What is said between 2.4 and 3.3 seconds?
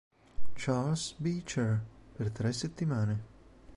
settimane.